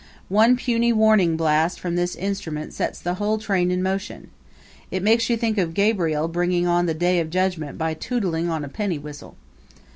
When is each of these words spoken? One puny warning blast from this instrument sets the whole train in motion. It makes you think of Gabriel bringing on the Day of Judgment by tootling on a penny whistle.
One 0.29 0.57
puny 0.57 0.91
warning 0.91 1.37
blast 1.37 1.79
from 1.79 1.95
this 1.95 2.15
instrument 2.15 2.73
sets 2.73 2.97
the 2.99 3.13
whole 3.21 3.37
train 3.37 3.69
in 3.69 3.83
motion. 3.83 4.31
It 4.89 5.03
makes 5.03 5.29
you 5.29 5.37
think 5.37 5.59
of 5.59 5.75
Gabriel 5.75 6.27
bringing 6.27 6.65
on 6.65 6.87
the 6.87 6.95
Day 6.95 7.19
of 7.19 7.29
Judgment 7.29 7.77
by 7.77 7.93
tootling 7.93 8.49
on 8.49 8.65
a 8.65 8.67
penny 8.67 8.97
whistle. 8.97 9.35